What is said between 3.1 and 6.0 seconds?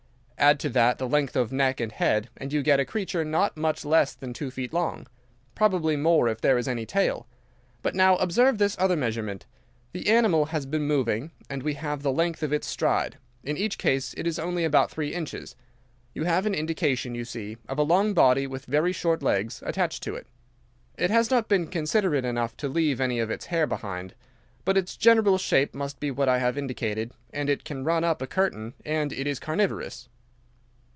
not much less than two feet long—probably